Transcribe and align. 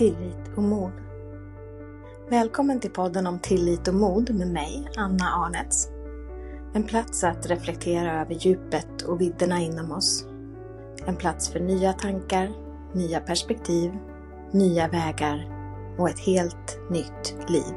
tillit 0.00 0.56
och 0.56 0.62
mod. 0.62 0.92
Välkommen 2.30 2.80
till 2.80 2.90
podden 2.90 3.26
om 3.26 3.38
tillit 3.38 3.88
och 3.88 3.94
mod 3.94 4.34
med 4.34 4.48
mig, 4.48 4.88
Anna 4.96 5.24
Arnets. 5.24 5.88
En 6.74 6.82
plats 6.82 7.24
att 7.24 7.46
reflektera 7.46 8.20
över 8.20 8.34
djupet 8.34 9.02
och 9.02 9.20
vidderna 9.20 9.60
inom 9.60 9.92
oss. 9.92 10.24
En 11.06 11.16
plats 11.16 11.48
för 11.48 11.60
nya 11.60 11.92
tankar, 11.92 12.52
nya 12.94 13.20
perspektiv, 13.20 13.92
nya 14.52 14.88
vägar 14.88 15.48
och 15.98 16.10
ett 16.10 16.20
helt 16.20 16.90
nytt 16.90 17.50
liv. 17.50 17.74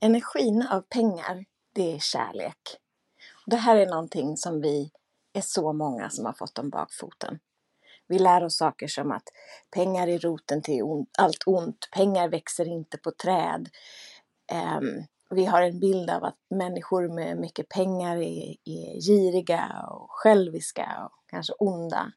Energin 0.00 0.66
av 0.70 0.80
pengar, 0.80 1.44
det 1.74 1.94
är 1.94 1.98
kärlek. 1.98 2.80
Det 3.46 3.56
här 3.56 3.76
är 3.76 3.86
någonting 3.86 4.36
som 4.36 4.60
vi 4.60 4.90
är 5.32 5.40
så 5.40 5.72
många 5.72 6.10
som 6.10 6.24
har 6.26 6.32
fått 6.32 6.58
om 6.58 6.70
bakfoten. 6.70 7.38
Vi 8.08 8.18
lär 8.18 8.44
oss 8.44 8.56
saker 8.56 8.88
som 8.88 9.12
att 9.12 9.28
pengar 9.70 10.08
är 10.08 10.18
roten 10.18 10.62
till 10.62 10.82
allt 11.18 11.42
ont, 11.46 11.88
pengar 11.92 12.28
växer 12.28 12.68
inte 12.68 12.98
på 12.98 13.10
träd. 13.10 13.68
Um, 14.78 15.04
vi 15.30 15.44
har 15.44 15.62
en 15.62 15.80
bild 15.80 16.10
av 16.10 16.24
att 16.24 16.36
människor 16.50 17.08
med 17.08 17.36
mycket 17.36 17.68
pengar 17.68 18.16
är, 18.16 18.56
är 18.64 19.00
giriga 19.00 19.86
och 19.90 20.06
själviska 20.10 20.86
och 21.04 21.30
kanske 21.30 21.52
onda. 21.52 22.12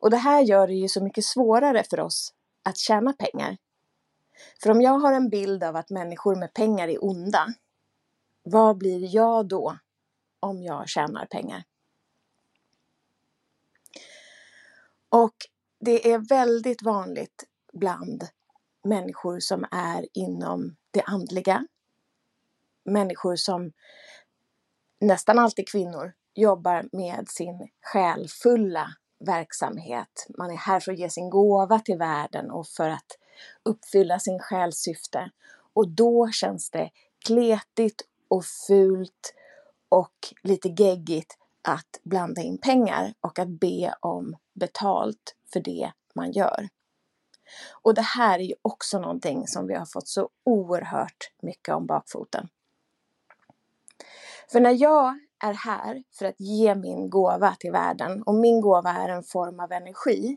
Och 0.00 0.10
det 0.10 0.16
här 0.16 0.42
gör 0.42 0.66
det 0.66 0.74
ju 0.74 0.88
så 0.88 1.04
mycket 1.04 1.24
svårare 1.24 1.84
för 1.90 2.00
oss 2.00 2.32
att 2.62 2.76
tjäna 2.76 3.12
pengar. 3.12 3.56
För 4.62 4.70
om 4.70 4.82
jag 4.82 4.98
har 4.98 5.12
en 5.12 5.28
bild 5.28 5.64
av 5.64 5.76
att 5.76 5.90
människor 5.90 6.36
med 6.36 6.54
pengar 6.54 6.88
är 6.88 7.04
onda, 7.04 7.46
vad 8.42 8.78
blir 8.78 9.14
jag 9.14 9.48
då 9.48 9.78
om 10.40 10.62
jag 10.62 10.88
tjänar 10.88 11.26
pengar? 11.26 11.64
Och 15.08 15.34
det 15.80 16.12
är 16.12 16.18
väldigt 16.18 16.82
vanligt 16.82 17.44
bland 17.72 18.28
människor 18.84 19.40
som 19.40 19.66
är 19.70 20.06
inom 20.12 20.76
det 20.90 21.02
andliga. 21.02 21.66
Människor 22.84 23.36
som, 23.36 23.72
nästan 25.00 25.38
alltid 25.38 25.68
kvinnor, 25.68 26.12
jobbar 26.34 26.88
med 26.92 27.28
sin 27.28 27.68
själfulla 27.82 28.88
verksamhet. 29.18 30.26
Man 30.38 30.50
är 30.50 30.56
här 30.56 30.80
för 30.80 30.92
att 30.92 30.98
ge 30.98 31.10
sin 31.10 31.30
gåva 31.30 31.78
till 31.78 31.98
världen 31.98 32.50
och 32.50 32.66
för 32.66 32.88
att 32.88 33.18
uppfylla 33.62 34.18
sin 34.18 34.38
själssyfte. 34.38 35.30
Och 35.72 35.88
då 35.88 36.30
känns 36.32 36.70
det 36.70 36.90
kletigt 37.26 38.02
och 38.28 38.44
fult 38.44 39.34
och 39.88 40.34
lite 40.42 40.68
geggigt 40.68 41.38
att 41.68 42.00
blanda 42.02 42.42
in 42.42 42.58
pengar 42.58 43.14
och 43.20 43.38
att 43.38 43.48
be 43.48 43.94
om 44.00 44.36
betalt 44.54 45.36
för 45.52 45.60
det 45.60 45.92
man 46.14 46.32
gör. 46.32 46.68
Och 47.82 47.94
det 47.94 48.02
här 48.02 48.38
är 48.38 48.42
ju 48.42 48.54
också 48.62 48.98
någonting 48.98 49.46
som 49.46 49.66
vi 49.66 49.74
har 49.74 49.86
fått 49.86 50.08
så 50.08 50.28
oerhört 50.44 51.32
mycket 51.42 51.74
om 51.74 51.86
bakfoten. 51.86 52.48
För 54.52 54.60
när 54.60 54.82
jag 54.82 55.18
är 55.44 55.52
här 55.52 56.02
för 56.18 56.26
att 56.26 56.40
ge 56.40 56.74
min 56.74 57.10
gåva 57.10 57.54
till 57.60 57.72
världen 57.72 58.22
och 58.22 58.34
min 58.34 58.60
gåva 58.60 58.90
är 58.90 59.08
en 59.08 59.22
form 59.22 59.60
av 59.60 59.72
energi 59.72 60.36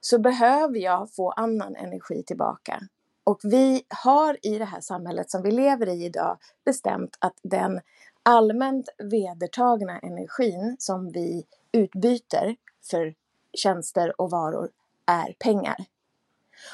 så 0.00 0.18
behöver 0.18 0.78
jag 0.78 1.14
få 1.14 1.30
annan 1.30 1.76
energi 1.76 2.22
tillbaka. 2.26 2.80
Och 3.24 3.40
vi 3.42 3.82
har 3.88 4.46
i 4.46 4.58
det 4.58 4.64
här 4.64 4.80
samhället 4.80 5.30
som 5.30 5.42
vi 5.42 5.50
lever 5.50 5.88
i 5.88 6.04
idag 6.04 6.38
bestämt 6.64 7.16
att 7.20 7.38
den 7.42 7.80
allmänt 8.22 8.88
vedertagna 8.98 9.98
energin 9.98 10.76
som 10.78 11.10
vi 11.10 11.46
utbyter 11.72 12.56
för 12.90 13.14
tjänster 13.54 14.20
och 14.20 14.30
varor 14.30 14.70
är 15.06 15.32
pengar. 15.38 15.76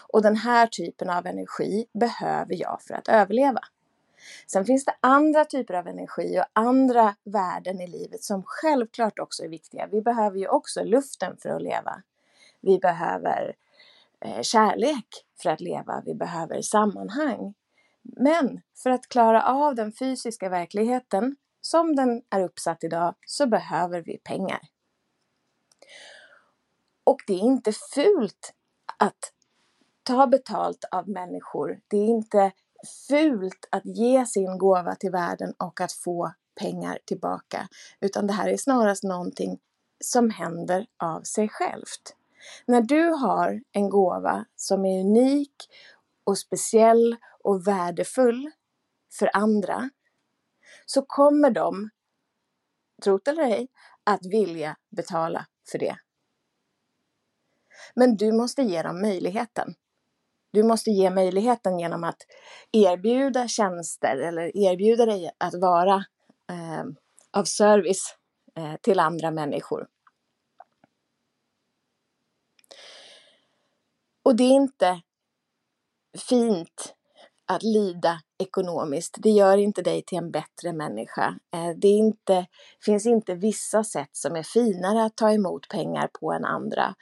Och 0.09 0.23
den 0.23 0.37
här 0.37 0.67
typen 0.67 1.11
av 1.11 1.27
energi 1.27 1.87
behöver 1.93 2.55
jag 2.55 2.83
för 2.83 2.95
att 2.95 3.09
överleva. 3.09 3.61
Sen 4.47 4.65
finns 4.65 4.85
det 4.85 4.95
andra 5.01 5.45
typer 5.45 5.75
av 5.75 5.87
energi 5.87 6.41
och 6.41 6.45
andra 6.53 7.15
värden 7.25 7.81
i 7.81 7.87
livet 7.87 8.23
som 8.23 8.43
självklart 8.47 9.19
också 9.19 9.45
är 9.45 9.49
viktiga. 9.49 9.87
Vi 9.87 10.03
behöver 10.03 10.39
ju 10.39 10.49
också 10.49 10.85
luften 10.85 11.37
för 11.37 11.49
att 11.49 11.63
leva. 11.63 12.03
Vi 12.61 12.79
behöver 12.79 13.55
eh, 14.21 14.43
kärlek 14.43 15.07
för 15.43 15.51
att 15.51 15.61
leva. 15.61 16.03
Vi 16.07 16.15
behöver 16.15 16.63
sammanhang. 16.63 17.55
Men 18.17 18.61
för 18.75 18.91
att 18.91 19.09
klara 19.09 19.43
av 19.43 19.75
den 19.75 19.93
fysiska 19.93 20.49
verkligheten 20.49 21.37
som 21.61 21.97
den 21.97 22.23
är 22.31 22.41
uppsatt 22.41 22.85
idag 22.85 23.15
så 23.27 23.47
behöver 23.47 24.03
vi 24.03 24.19
pengar. 24.19 24.61
Och 27.05 27.21
det 27.27 27.33
är 27.33 27.45
inte 27.45 27.73
fult 27.95 28.55
att 28.97 29.33
ta 30.03 30.27
betalt 30.27 30.85
av 30.91 31.09
människor. 31.09 31.81
Det 31.89 31.97
är 31.97 32.07
inte 32.07 32.53
fult 33.09 33.69
att 33.71 33.87
ge 33.87 34.27
sin 34.27 34.59
gåva 34.59 34.95
till 34.95 35.11
världen 35.11 35.55
och 35.59 35.81
att 35.81 35.93
få 35.93 36.33
pengar 36.61 36.99
tillbaka. 37.05 37.69
Utan 38.01 38.27
det 38.27 38.33
här 38.33 38.49
är 38.49 38.57
snarast 38.57 39.05
någonting 39.05 39.59
som 40.01 40.31
händer 40.31 40.87
av 40.97 41.23
sig 41.23 41.49
självt. 41.49 42.17
När 42.67 42.83
du 42.83 43.11
har 43.11 43.63
en 43.73 43.89
gåva 43.89 44.45
som 44.57 44.85
är 44.85 45.01
unik 45.01 45.55
och 46.25 46.39
speciell 46.39 47.17
och 47.45 47.67
värdefull 47.67 48.51
för 49.19 49.31
andra 49.33 49.91
så 50.87 51.03
kommer 51.03 51.51
de, 51.51 51.91
trot 53.03 53.29
eller 53.29 53.43
ej, 53.43 53.69
att 54.05 54.27
vilja 54.27 54.77
betala 54.91 55.47
för 55.71 55.79
det. 55.79 55.97
Men 57.95 58.17
du 58.17 58.33
måste 58.33 58.63
ge 58.63 58.83
dem 58.83 59.01
möjligheten. 59.01 59.75
Du 60.51 60.63
måste 60.63 60.91
ge 60.91 61.11
möjligheten 61.11 61.79
genom 61.79 62.05
att 62.05 62.23
erbjuda 62.73 63.49
tjänster 63.49 64.17
eller 64.17 64.57
erbjuda 64.57 65.07
dig 65.07 65.31
att 65.39 65.55
vara 65.55 66.05
eh, 66.51 66.85
av 67.31 67.45
service 67.45 68.17
eh, 68.57 68.75
till 68.83 69.01
andra 69.01 69.31
människor. 69.31 69.89
Och 74.23 74.37
det 74.37 74.45
är 74.45 74.55
inte 74.55 75.01
fint 76.29 76.95
att 77.49 77.63
lida 77.63 78.21
ekonomiskt. 78.39 79.17
Det 79.19 79.31
gör 79.31 79.57
inte 79.57 79.83
dig 79.83 80.03
till 80.03 80.19
en 80.19 80.31
bättre 80.31 80.73
människa. 80.73 81.39
Eh, 81.55 81.71
det 81.77 81.89
är 81.89 81.99
inte, 81.99 82.47
finns 82.85 83.07
inte 83.07 83.35
vissa 83.35 83.85
sätt 83.85 84.11
som 84.13 84.37
är 84.37 84.43
finare 84.43 85.05
att 85.05 85.17
ta 85.17 85.33
emot 85.33 85.69
pengar 85.69 86.11
på 86.21 86.33
än 86.33 86.45
andra. 86.45 86.95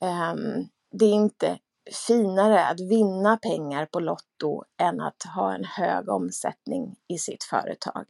Ehm, 0.00 0.68
det 0.90 1.04
är 1.04 1.12
inte 1.12 1.58
finare 2.06 2.66
att 2.66 2.80
vinna 2.80 3.36
pengar 3.36 3.86
på 3.86 4.00
Lotto 4.00 4.64
än 4.76 5.00
att 5.00 5.22
ha 5.34 5.54
en 5.54 5.64
hög 5.64 6.08
omsättning 6.08 6.96
i 7.08 7.18
sitt 7.18 7.44
företag. 7.44 8.04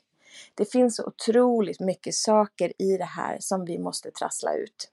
Det 0.55 0.73
finns 0.73 1.01
otroligt 1.01 1.81
mycket 1.81 2.15
saker 2.15 2.73
i 2.79 2.97
det 2.97 3.05
här 3.05 3.37
som 3.41 3.65
vi 3.65 3.79
måste 3.79 4.11
trassla 4.11 4.55
ut. 4.55 4.91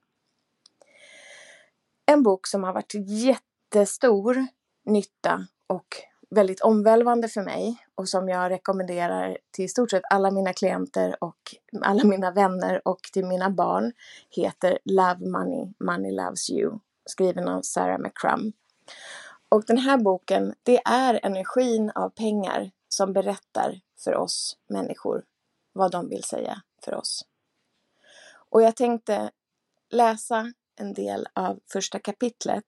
En 2.05 2.23
bok 2.23 2.47
som 2.47 2.63
har 2.63 2.73
varit 2.73 2.93
jättestor 2.95 4.47
nytta 4.85 5.47
och 5.67 5.87
väldigt 6.29 6.61
omvälvande 6.61 7.27
för 7.27 7.41
mig 7.41 7.77
och 7.95 8.09
som 8.09 8.29
jag 8.29 8.51
rekommenderar 8.51 9.37
till 9.51 9.65
i 9.65 9.67
stort 9.67 9.91
sett 9.91 10.03
alla 10.09 10.31
mina 10.31 10.53
klienter 10.53 11.15
och 11.23 11.55
alla 11.81 12.03
mina 12.03 12.31
vänner 12.31 12.81
och 12.87 12.99
till 13.13 13.25
mina 13.25 13.49
barn 13.49 13.91
heter 14.29 14.79
Love 14.85 15.29
Money, 15.29 15.73
Money 15.79 16.11
Loves 16.11 16.49
You 16.49 16.79
skriven 17.05 17.47
av 17.47 17.61
Sarah 17.61 17.99
McCrum. 17.99 18.53
Och 19.49 19.63
den 19.67 19.77
här 19.77 19.97
boken, 19.97 20.53
det 20.63 20.81
är 20.85 21.19
energin 21.23 21.91
av 21.95 22.09
pengar 22.09 22.71
som 22.89 23.13
berättar 23.13 23.81
för 23.97 24.15
oss 24.15 24.57
människor 24.67 25.23
vad 25.73 25.91
de 25.91 26.09
vill 26.09 26.23
säga 26.23 26.61
för 26.85 26.95
oss. 26.95 27.25
Och 28.49 28.61
jag 28.61 28.75
tänkte 28.75 29.31
läsa 29.89 30.53
en 30.75 30.93
del 30.93 31.27
av 31.33 31.59
första 31.71 31.99
kapitlet 31.99 32.65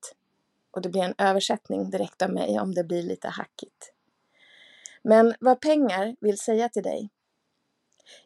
och 0.78 0.84
det 0.84 0.90
blir 0.90 1.04
en 1.04 1.16
översättning 1.18 1.90
direkt 1.90 2.22
av 2.22 2.30
mig 2.30 2.60
om 2.60 2.74
det 2.74 2.84
blir 2.84 3.04
lite 3.04 3.28
hackigt. 3.28 3.94
Men 5.02 5.34
vad 5.40 5.62
pengar 5.62 6.16
vill 6.20 6.38
säga 6.38 6.70
till 6.70 6.84
dig? 6.84 7.10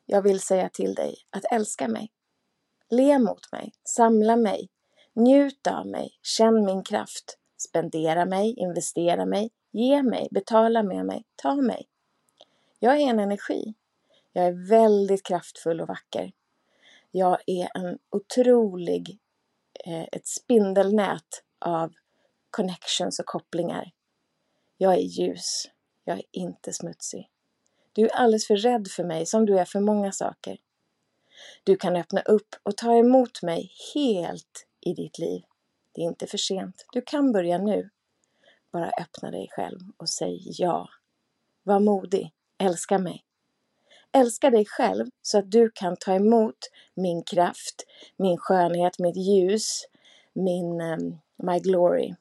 Jag 0.06 0.22
vill 0.22 0.40
säga 0.40 0.70
till 0.70 0.96
dig 0.96 1.16
att 1.30 1.46
älska 1.52 1.88
mig. 1.88 2.12
Le 2.90 3.20
mot 3.20 3.52
mig, 3.52 3.74
samla 3.84 4.36
mig, 4.36 4.70
njut 5.14 5.68
av 5.68 5.88
mig, 5.88 6.20
känn 6.22 6.66
min 6.66 6.84
kraft, 6.84 7.38
spendera 7.58 8.26
mig, 8.26 8.54
investera 8.58 9.26
mig, 9.26 9.52
ge 9.72 10.04
mig, 10.04 10.28
betala 10.32 10.84
med 10.84 11.06
mig, 11.06 11.26
ta 11.36 11.56
mig. 11.56 11.88
Jag 12.80 12.98
är 12.98 13.10
en 13.10 13.20
energi. 13.20 13.74
Jag 14.34 14.46
är 14.46 14.70
väldigt 14.70 15.26
kraftfull 15.26 15.82
och 15.82 15.88
vacker. 15.88 16.32
Jag 17.12 17.38
är 17.46 17.70
en 17.74 18.00
otrolig, 18.10 19.20
eh, 19.86 20.04
ett 20.12 20.28
spindelnät 20.28 21.44
av 21.60 21.94
connections 22.52 23.20
och 23.20 23.26
kopplingar. 23.26 23.92
Jag 24.78 24.94
är 24.94 25.02
ljus. 25.02 25.70
Jag 26.04 26.18
är 26.18 26.24
inte 26.32 26.74
smutsig. 26.74 27.30
Du 27.94 28.06
är 28.06 28.12
alldeles 28.12 28.48
för 28.48 28.56
rädd 28.56 28.88
för 28.88 29.04
mig, 29.04 29.26
som 29.26 29.46
du 29.46 29.60
är 29.60 29.66
för 29.66 29.80
många 29.80 30.12
saker. 30.12 30.58
Du 31.64 31.76
kan 31.76 31.96
öppna 31.96 32.22
upp 32.22 32.56
och 32.64 32.78
ta 32.78 32.96
emot 32.98 33.42
mig 33.42 33.72
helt 33.94 34.68
i 34.82 34.94
ditt 34.94 35.20
liv. 35.20 35.42
Det 35.92 36.02
är 36.02 36.06
inte 36.06 36.28
för 36.28 36.38
sent. 36.38 36.86
Du 36.92 37.02
kan 37.02 37.32
börja 37.32 37.58
nu. 37.58 37.90
Bara 38.72 38.90
öppna 38.90 39.32
dig 39.32 39.48
själv 39.52 39.80
och 39.98 40.10
säg 40.10 40.40
ja. 40.44 40.90
Var 41.64 41.80
modig. 41.80 42.32
Älska 42.58 43.00
mig. 43.00 43.26
Älska 44.12 44.50
dig 44.50 44.66
själv 44.66 45.06
så 45.22 45.38
att 45.38 45.52
du 45.52 45.72
kan 45.74 45.98
ta 46.00 46.14
emot 46.14 46.58
min 46.96 47.24
kraft, 47.24 47.86
min 48.18 48.38
skönhet, 48.38 49.00
mitt 49.00 49.18
ljus, 49.18 49.86
min 50.34 50.82
um, 50.82 51.20
my 51.44 51.60
glory. 51.60 52.16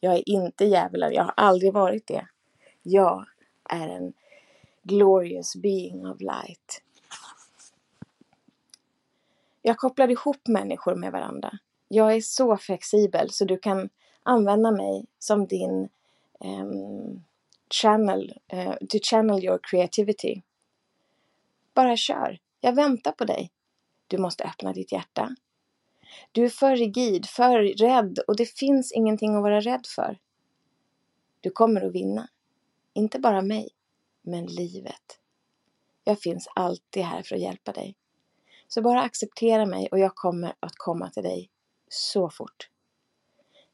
Jag 0.00 0.14
är 0.14 0.28
inte 0.28 0.64
djävulen, 0.64 1.12
jag 1.12 1.24
har 1.24 1.34
aldrig 1.36 1.72
varit 1.72 2.06
det. 2.06 2.26
Jag 2.82 3.26
är 3.70 3.88
en 3.88 4.12
glorious 4.82 5.56
being 5.56 6.06
of 6.06 6.20
light. 6.20 6.82
Jag 9.62 9.76
kopplar 9.76 10.10
ihop 10.10 10.48
människor 10.48 10.94
med 10.94 11.12
varandra. 11.12 11.58
Jag 11.88 12.14
är 12.14 12.20
så 12.20 12.56
flexibel 12.56 13.30
så 13.30 13.44
du 13.44 13.58
kan 13.58 13.88
använda 14.22 14.70
mig 14.70 15.06
som 15.18 15.46
din 15.46 15.88
um, 16.38 17.24
channel, 17.70 18.38
uh, 18.52 18.74
to 18.88 18.98
channel 19.02 19.44
your 19.44 19.58
creativity. 19.62 20.42
Bara 21.74 21.96
kör. 21.96 22.38
Jag 22.60 22.72
väntar 22.72 23.12
på 23.12 23.24
dig. 23.24 23.50
Du 24.06 24.18
måste 24.18 24.44
öppna 24.44 24.72
ditt 24.72 24.92
hjärta. 24.92 25.36
Du 26.32 26.44
är 26.44 26.48
för 26.48 26.76
rigid, 26.76 27.26
för 27.26 27.62
rädd 27.62 28.18
och 28.28 28.36
det 28.36 28.46
finns 28.46 28.92
ingenting 28.92 29.34
att 29.34 29.42
vara 29.42 29.60
rädd 29.60 29.86
för. 29.86 30.18
Du 31.40 31.50
kommer 31.50 31.86
att 31.86 31.92
vinna. 31.92 32.28
Inte 32.92 33.18
bara 33.18 33.42
mig, 33.42 33.68
men 34.22 34.46
livet. 34.46 35.18
Jag 36.04 36.20
finns 36.20 36.48
alltid 36.54 37.02
här 37.02 37.22
för 37.22 37.36
att 37.36 37.42
hjälpa 37.42 37.72
dig. 37.72 37.96
Så 38.68 38.82
bara 38.82 39.02
acceptera 39.02 39.66
mig 39.66 39.88
och 39.90 39.98
jag 39.98 40.14
kommer 40.14 40.54
att 40.60 40.74
komma 40.76 41.10
till 41.10 41.22
dig 41.22 41.50
så 41.88 42.30
fort. 42.30 42.70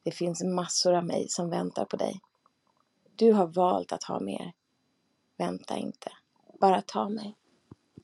Det 0.02 0.10
finns 0.10 0.44
massor 0.44 0.94
av 0.94 1.04
mig 1.04 1.26
som 1.28 1.50
väntar 1.50 1.84
på 1.84 1.96
dig. 1.96 2.20
Du 3.16 3.32
har 3.32 3.46
valt 3.46 3.92
att 3.92 4.04
ha 4.04 4.20
mer. 4.20 4.52
Vänta 5.36 5.76
inte. 5.76 6.12
Bara 6.60 6.82
ta 6.82 7.08
mig. 7.08 7.36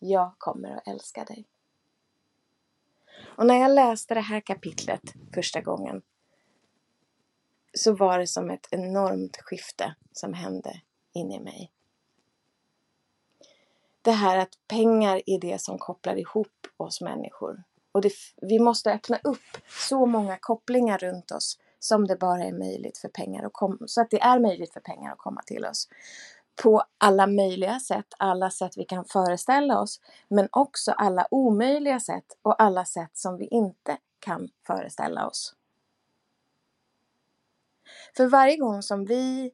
Jag 0.00 0.35
kommer 0.38 0.76
att 0.76 0.88
älska 0.88 1.25
dig. 1.25 1.44
Och 3.37 3.46
när 3.46 3.55
jag 3.55 3.70
läste 3.70 4.14
det 4.14 4.20
här 4.20 4.40
kapitlet 4.40 5.02
första 5.34 5.61
gången 5.61 6.02
så 7.75 7.93
var 7.93 8.19
det 8.19 8.26
som 8.26 8.50
ett 8.50 8.69
enormt 8.70 9.37
skifte 9.37 9.94
som 10.12 10.34
hände 10.34 10.81
inne 11.12 11.37
i 11.37 11.40
mig. 11.40 11.73
Det 14.02 14.12
här 14.12 14.37
att 14.37 14.58
pengar 14.69 15.23
är 15.26 15.40
det 15.40 15.61
som 15.61 15.79
kopplar 15.79 16.17
ihop 16.17 16.67
oss 16.76 17.00
människor. 17.00 17.62
Och 17.93 18.00
det, 18.00 18.12
vi 18.43 18.58
måste 18.58 18.93
öppna 18.93 19.19
upp 19.25 19.58
så 19.69 20.06
många 20.06 20.37
kopplingar 20.40 20.99
runt 20.99 21.31
oss 21.31 21.58
som 21.78 22.06
det 22.06 22.17
bara 22.17 22.44
är 22.44 22.52
möjligt 22.52 22.99
för 22.99 23.08
pengar 23.08 23.44
att 23.44 23.52
komma, 23.52 23.78
så 23.87 24.00
att 24.00 24.11
det 24.11 24.20
är 24.20 24.38
möjligt 24.38 24.73
för 24.73 24.81
pengar 24.81 25.12
att 25.12 25.19
komma 25.19 25.43
till 25.43 25.64
oss 25.64 25.88
på 26.62 26.82
alla 26.99 27.26
möjliga 27.26 27.81
sätt, 27.81 28.06
alla 28.19 28.50
sätt 28.50 28.76
vi 28.76 28.84
kan 28.84 29.04
föreställa 29.04 29.81
oss, 29.81 30.00
men 30.28 30.49
också 30.52 30.93
alla 30.93 31.26
omöjliga 31.31 32.00
sätt 32.00 32.25
och 32.43 32.62
alla 32.62 32.84
sätt 32.84 33.10
som 33.16 33.37
vi 33.37 33.46
inte 33.46 33.99
kan 34.19 34.49
föreställa 34.66 35.26
oss. 35.26 35.54
För 38.16 38.26
varje 38.26 38.56
gång 38.56 38.82
som 38.82 39.04
vi 39.04 39.50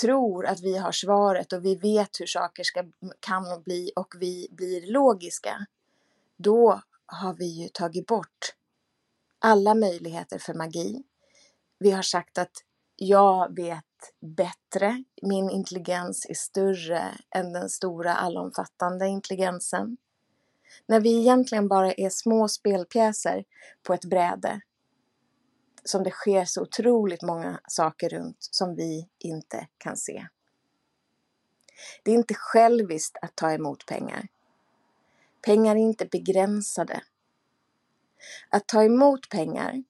tror 0.00 0.46
att 0.46 0.60
vi 0.60 0.76
har 0.76 0.92
svaret 0.92 1.52
och 1.52 1.64
vi 1.64 1.74
vet 1.74 2.20
hur 2.20 2.26
saker 2.26 2.64
ska, 2.64 2.84
kan 3.20 3.62
bli 3.62 3.90
och 3.96 4.14
vi 4.18 4.48
blir 4.50 4.92
logiska, 4.92 5.66
då 6.36 6.80
har 7.06 7.34
vi 7.34 7.46
ju 7.46 7.68
tagit 7.68 8.06
bort 8.06 8.54
alla 9.38 9.74
möjligheter 9.74 10.38
för 10.38 10.54
magi. 10.54 11.02
Vi 11.78 11.90
har 11.90 12.02
sagt 12.02 12.38
att 12.38 12.52
jag 12.96 13.56
vet 13.56 13.84
bättre. 14.20 15.04
Min 15.22 15.50
intelligens 15.50 16.26
är 16.28 16.34
större 16.34 17.18
än 17.30 17.52
den 17.52 17.68
stora 17.68 18.14
allomfattande 18.14 19.06
intelligensen. 19.06 19.96
När 20.86 21.00
vi 21.00 21.20
egentligen 21.20 21.68
bara 21.68 21.92
är 21.92 22.10
små 22.10 22.48
spelpjäser 22.48 23.44
på 23.82 23.94
ett 23.94 24.04
bräde 24.04 24.60
som 25.84 26.02
det 26.02 26.10
sker 26.10 26.44
så 26.44 26.62
otroligt 26.62 27.22
många 27.22 27.60
saker 27.68 28.08
runt 28.08 28.36
som 28.40 28.74
vi 28.74 29.08
inte 29.18 29.68
kan 29.78 29.96
se. 29.96 30.26
Det 32.02 32.10
är 32.10 32.14
inte 32.14 32.34
själviskt 32.34 33.16
att 33.22 33.36
ta 33.36 33.52
emot 33.52 33.86
pengar. 33.86 34.28
Pengar 35.42 35.76
är 35.76 35.80
inte 35.80 36.06
begränsade. 36.06 37.02
Att 38.48 38.66
ta 38.66 38.84
emot 38.84 39.28
pengar, 39.28 39.82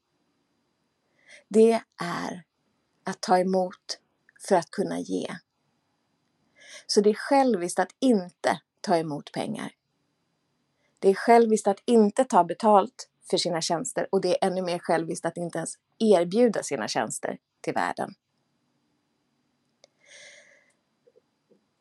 det 1.49 1.82
är 2.00 2.44
att 3.08 3.20
ta 3.20 3.38
emot 3.38 3.99
för 4.49 4.56
att 4.56 4.70
kunna 4.70 4.99
ge. 4.99 5.28
Så 6.87 7.00
det 7.00 7.10
är 7.10 7.14
själviskt 7.14 7.78
att 7.78 7.94
inte 8.00 8.60
ta 8.81 8.96
emot 8.96 9.32
pengar. 9.32 9.72
Det 10.99 11.08
är 11.08 11.14
själviskt 11.14 11.66
att 11.66 11.82
inte 11.84 12.25
ta 12.25 12.44
betalt 12.44 13.08
för 13.31 13.37
sina 13.37 13.60
tjänster 13.60 14.08
och 14.12 14.20
det 14.20 14.28
är 14.28 14.46
ännu 14.46 14.62
mer 14.62 14.78
själviskt 14.78 15.26
att 15.26 15.37
inte 15.37 15.58
ens 15.58 15.75
erbjuda 15.99 16.62
sina 16.62 16.88
tjänster 16.88 17.38
till 17.60 17.75
världen. 17.75 18.14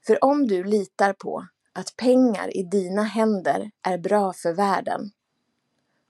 För 0.06 0.24
om 0.24 0.48
du 0.48 0.64
litar 0.64 1.14
på 1.14 1.48
att 1.74 1.96
pengar 1.96 2.58
i 2.58 2.64
dina 2.64 3.04
händer 3.04 3.72
är 3.82 3.98
bra 3.98 4.34
för 4.34 4.54
världen, 4.54 5.12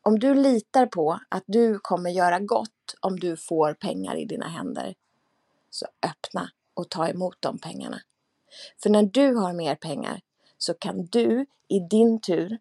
om 0.02 0.20
du 0.20 0.34
litar 0.34 0.86
på 0.86 1.20
att 1.30 1.44
du 1.46 1.80
kommer 1.80 2.10
göra 2.10 2.40
gott 2.40 2.96
om 3.02 3.20
du 3.20 3.38
får 3.38 3.74
pengar 3.74 4.16
i 4.16 4.26
dina 4.26 4.48
händer, 4.48 4.96
så 5.78 5.86
öppna 6.02 6.50
och 6.74 6.90
ta 6.90 7.08
emot 7.08 7.38
de 7.40 7.60
pengarna. 7.60 8.02
För 8.84 8.90
när 8.90 9.04
du 9.04 9.36
har 9.36 9.54
mer 9.54 9.76
pengar 9.76 10.22
så 10.58 10.74
kan 10.74 11.06
du 11.06 11.46
i 11.68 11.80
din 11.80 12.22
tur 12.22 12.58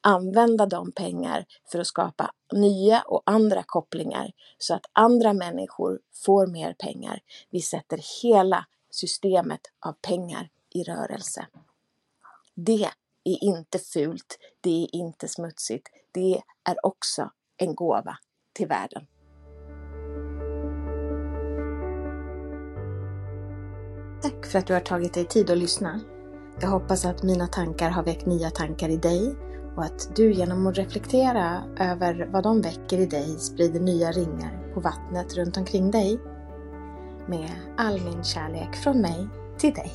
använda 0.00 0.66
de 0.66 0.92
pengar 0.92 1.46
för 1.72 1.78
att 1.78 1.86
skapa 1.86 2.32
nya 2.52 3.00
och 3.00 3.22
andra 3.26 3.62
kopplingar 3.66 4.32
så 4.58 4.74
att 4.74 4.86
andra 4.92 5.32
människor 5.32 6.00
får 6.12 6.46
mer 6.46 6.72
pengar. 6.72 7.20
Vi 7.50 7.60
sätter 7.60 8.22
hela 8.22 8.66
systemet 8.90 9.60
av 9.86 9.92
pengar 9.92 10.50
i 10.70 10.82
rörelse. 10.82 11.46
Det 12.54 12.90
är 13.24 13.44
inte 13.44 13.78
fult, 13.78 14.38
det 14.60 14.82
är 14.82 14.94
inte 14.94 15.28
smutsigt, 15.28 15.88
det 16.12 16.42
är 16.64 16.86
också 16.86 17.30
en 17.56 17.74
gåva 17.74 18.18
till 18.52 18.66
världen. 18.66 19.06
Tack 24.22 24.46
för 24.46 24.58
att 24.58 24.66
du 24.66 24.72
har 24.72 24.80
tagit 24.80 25.14
dig 25.14 25.24
tid 25.24 25.50
att 25.50 25.58
lyssna. 25.58 26.00
Jag 26.60 26.68
hoppas 26.68 27.04
att 27.04 27.22
mina 27.22 27.46
tankar 27.46 27.90
har 27.90 28.02
väckt 28.02 28.26
nya 28.26 28.50
tankar 28.50 28.88
i 28.88 28.96
dig 28.96 29.36
och 29.76 29.84
att 29.84 30.16
du 30.16 30.32
genom 30.32 30.66
att 30.66 30.78
reflektera 30.78 31.62
över 31.78 32.28
vad 32.32 32.42
de 32.42 32.60
väcker 32.60 32.98
i 32.98 33.06
dig 33.06 33.38
sprider 33.38 33.80
nya 33.80 34.10
ringar 34.10 34.72
på 34.74 34.80
vattnet 34.80 35.36
runt 35.36 35.56
omkring 35.56 35.90
dig. 35.90 36.20
Med 37.26 37.50
all 37.76 38.00
min 38.00 38.24
kärlek 38.24 38.76
från 38.76 39.00
mig 39.00 39.28
till 39.58 39.74
dig. 39.74 39.92